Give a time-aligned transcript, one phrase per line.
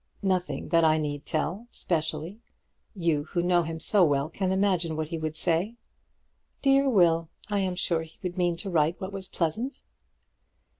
[0.23, 2.39] "Nothing that I need tell, specially.
[2.95, 5.75] You, who know him so well, can imagine what he would say."
[6.63, 7.29] "Dear Will!
[7.51, 9.83] I am sure he would mean to write what was pleasant."